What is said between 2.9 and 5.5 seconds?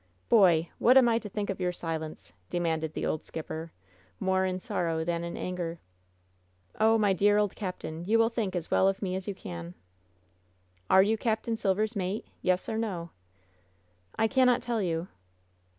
the old skipper, more in sorrow than in